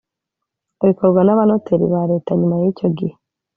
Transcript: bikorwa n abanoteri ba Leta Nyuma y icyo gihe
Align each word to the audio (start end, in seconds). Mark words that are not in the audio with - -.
bikorwa 0.87 1.21
n 1.23 1.29
abanoteri 1.35 1.85
ba 1.93 2.01
Leta 2.11 2.31
Nyuma 2.39 2.55
y 2.61 2.65
icyo 2.71 2.87
gihe 2.97 3.15